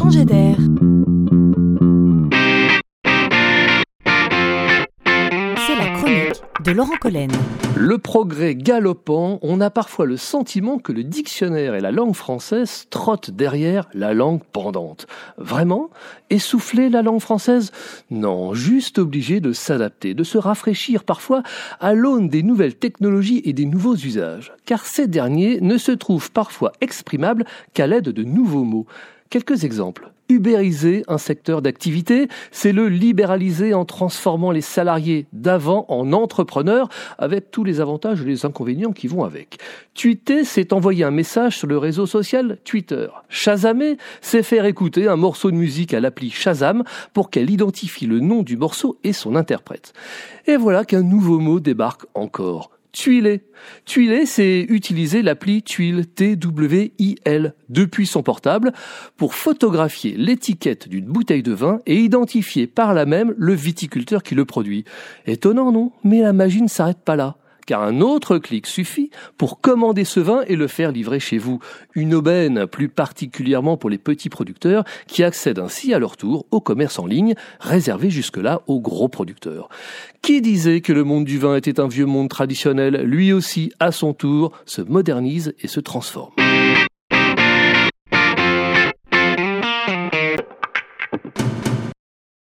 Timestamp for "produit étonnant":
64.44-65.72